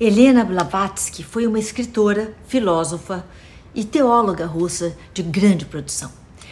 Helena 0.00 0.44
Blavatsky 0.44 1.22
foi 1.22 1.46
uma 1.46 1.58
escritora, 1.58 2.34
filósofa 2.46 3.24
e 3.74 3.84
teóloga 3.84 4.46
russa 4.46 4.96
de 5.12 5.22
grande 5.22 5.64
produção. 5.64 6.10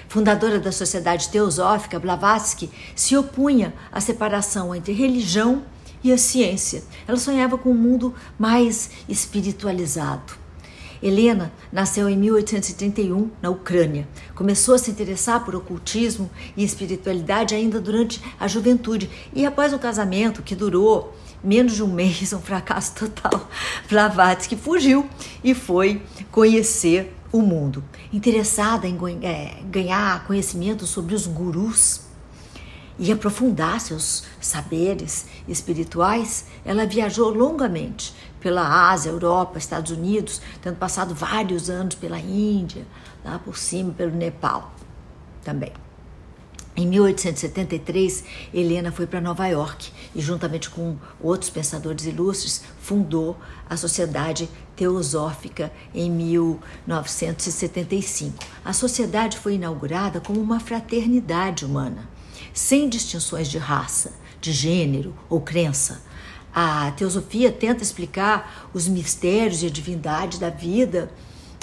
Fundadora 0.09 0.59
da 0.59 0.73
Sociedade 0.73 1.29
Teosófica, 1.29 1.99
Blavatsky 1.99 2.71
se 2.95 3.17
opunha 3.17 3.73
à 3.93 4.01
separação 4.01 4.75
entre 4.75 4.93
religião 4.93 5.63
e 6.03 6.13
a 6.13 6.19
ciência. 6.19 6.83
Ela 7.07 7.17
sonhava 7.17 7.57
com 7.57 7.71
um 7.71 7.75
mundo 7.75 8.15
mais 8.39 8.91
espiritualizado. 9.09 10.40
Helena 11.03 11.53
nasceu 11.73 12.09
em 12.09 12.17
1831 12.17 13.31
na 13.41 13.51
Ucrânia. 13.51 14.07
Começou 14.35 14.75
a 14.75 14.79
se 14.79 14.91
interessar 14.91 15.45
por 15.45 15.55
ocultismo 15.55 16.31
e 16.57 16.63
espiritualidade 16.63 17.55
ainda 17.55 17.81
durante 17.81 18.23
a 18.39 18.47
juventude 18.47 19.11
e 19.33 19.47
após 19.47 19.73
o 19.73 19.79
casamento 19.79 20.43
que 20.43 20.55
durou 20.55 21.17
menos 21.43 21.75
de 21.75 21.83
um 21.83 21.87
mês, 21.87 22.33
um 22.35 22.41
fracasso 22.41 22.95
total, 22.95 23.49
Blavatsky 23.89 24.57
fugiu 24.57 25.09
e 25.43 25.55
foi 25.55 26.03
conhecer 26.31 27.15
o 27.33 27.41
mundo. 27.41 27.83
Interessada 28.13 28.87
em 28.87 28.99
é, 29.23 29.59
ganhar 29.71 30.27
conhecimento 30.27 30.87
sobre 30.87 31.15
os 31.15 31.27
gurus 31.27 32.10
e 33.01 33.11
aprofundar 33.11 33.81
seus 33.81 34.23
saberes 34.39 35.25
espirituais, 35.49 36.45
ela 36.67 36.85
viajou 36.85 37.31
longamente 37.31 38.15
pela 38.39 38.91
Ásia, 38.91 39.09
Europa, 39.09 39.57
Estados 39.59 39.91
Unidos, 39.91 40.43
tendo 40.61 40.77
passado 40.77 41.15
vários 41.15 41.71
anos 41.71 41.95
pela 41.95 42.19
Índia, 42.19 42.87
lá 43.25 43.39
por 43.39 43.57
cima, 43.57 43.91
pelo 43.91 44.15
Nepal 44.15 44.75
também. 45.43 45.73
Em 46.77 46.87
1873, 46.87 48.23
Helena 48.53 48.93
foi 48.93 49.07
para 49.07 49.19
Nova 49.21 49.47
York 49.47 49.91
e, 50.15 50.21
juntamente 50.21 50.69
com 50.69 50.99
outros 51.21 51.49
pensadores 51.51 52.05
ilustres, 52.05 52.63
fundou 52.81 53.35
a 53.69 53.77
Sociedade 53.79 54.49
Teosófica 54.77 55.73
em 55.95 56.11
1975. 56.11 58.45
A 58.63 58.75
sociedade 58.75 59.39
foi 59.39 59.55
inaugurada 59.55 60.21
como 60.21 60.41
uma 60.41 60.61
fraternidade 60.61 61.65
humana, 61.65 62.07
sem 62.53 62.89
distinções 62.89 63.49
de 63.49 63.59
raça, 63.59 64.13
de 64.41 64.53
gênero 64.53 65.15
ou 65.29 65.41
crença. 65.41 66.03
A 66.53 66.91
teosofia 66.93 67.53
tenta 67.53 67.83
explicar 67.83 68.69
os 68.75 68.89
mistérios 68.89 69.63
e 69.63 69.67
a 69.67 69.71
divindade 69.71 70.39
da 70.39 70.51
vida 70.51 71.11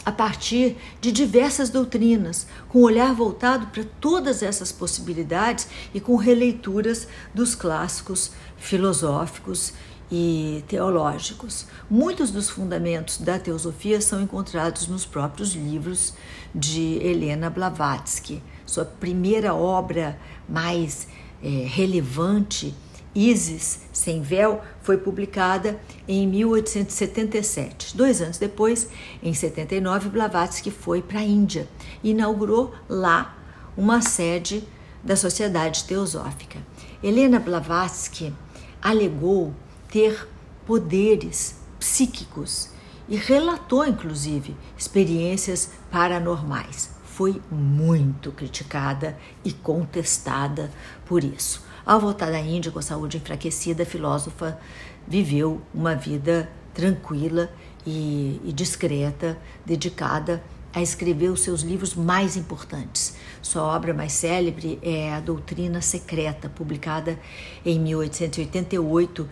a 0.05 0.11
partir 0.11 0.77
de 1.01 1.11
diversas 1.11 1.69
doutrinas, 1.69 2.47
com 2.69 2.79
um 2.79 2.83
olhar 2.83 3.13
voltado 3.13 3.67
para 3.67 3.83
todas 3.99 4.41
essas 4.41 4.71
possibilidades 4.71 5.67
e 5.93 5.99
com 5.99 6.15
releituras 6.15 7.09
dos 7.33 7.53
clássicos 7.53 8.31
filosóficos 8.57 9.73
e 10.09 10.63
teológicos. 10.69 11.65
Muitos 11.89 12.31
dos 12.31 12.49
fundamentos 12.49 13.17
da 13.17 13.37
teosofia 13.37 13.99
são 13.99 14.21
encontrados 14.21 14.87
nos 14.87 15.05
próprios 15.05 15.53
livros 15.53 16.13
de 16.55 16.99
Helena 17.03 17.49
Blavatsky. 17.49 18.41
Sua 18.67 18.85
primeira 18.85 19.55
obra 19.55 20.19
mais 20.47 21.07
é, 21.41 21.47
relevante 21.67 22.75
Isis 23.15 23.79
Sem 23.91 24.21
Véu 24.21 24.61
foi 24.83 24.97
publicada 24.97 25.79
em 26.07 26.27
1877. 26.27 27.97
Dois 27.97 28.21
anos 28.21 28.37
depois, 28.37 28.87
em 29.23 29.33
79, 29.33 30.09
Blavatsky 30.09 30.69
foi 30.69 31.01
para 31.01 31.21
a 31.21 31.23
Índia 31.23 31.67
e 32.03 32.11
inaugurou 32.11 32.75
lá 32.87 33.35
uma 33.75 34.03
sede 34.03 34.63
da 35.03 35.15
Sociedade 35.15 35.85
Teosófica. 35.85 36.59
Helena 37.01 37.39
Blavatsky 37.39 38.31
alegou 38.79 39.51
ter 39.89 40.27
poderes 40.65 41.55
psíquicos 41.79 42.69
e 43.09 43.15
relatou, 43.15 43.83
inclusive, 43.83 44.55
experiências 44.77 45.71
paranormais. 45.89 46.96
Foi 47.17 47.41
muito 47.49 48.31
criticada 48.31 49.17
e 49.43 49.51
contestada 49.51 50.69
por 51.03 51.23
isso. 51.23 51.65
Ao 51.83 51.99
voltar 51.99 52.29
da 52.29 52.39
Índia 52.39 52.71
com 52.71 52.77
a 52.77 52.83
saúde 52.83 53.17
enfraquecida, 53.17 53.81
a 53.81 53.85
filósofa 53.87 54.59
viveu 55.07 55.59
uma 55.73 55.95
vida 55.95 56.47
tranquila 56.75 57.49
e, 57.83 58.39
e 58.45 58.53
discreta, 58.53 59.35
dedicada 59.65 60.43
a 60.71 60.79
escrever 60.79 61.29
os 61.29 61.41
seus 61.41 61.61
livros 61.61 61.95
mais 61.95 62.37
importantes. 62.37 63.15
Sua 63.41 63.63
obra 63.63 63.95
mais 63.95 64.11
célebre 64.11 64.77
é 64.83 65.11
A 65.11 65.19
Doutrina 65.19 65.81
Secreta, 65.81 66.47
publicada 66.47 67.19
em 67.65 67.79
1888, 67.79 69.27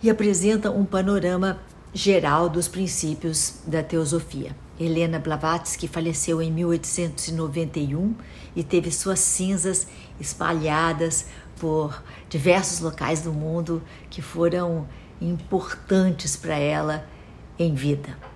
e 0.00 0.08
apresenta 0.08 0.70
um 0.70 0.84
panorama 0.84 1.60
geral 1.92 2.48
dos 2.48 2.68
princípios 2.68 3.54
da 3.66 3.82
teosofia. 3.82 4.54
Helena 4.78 5.18
Blavatsky 5.18 5.86
faleceu 5.86 6.42
em 6.42 6.50
1891 6.50 8.14
e 8.56 8.64
teve 8.64 8.90
suas 8.90 9.20
cinzas 9.20 9.86
espalhadas 10.18 11.26
por 11.60 12.02
diversos 12.28 12.80
locais 12.80 13.22
do 13.22 13.32
mundo 13.32 13.82
que 14.10 14.20
foram 14.20 14.88
importantes 15.20 16.36
para 16.36 16.56
ela 16.56 17.08
em 17.58 17.74
vida. 17.74 18.33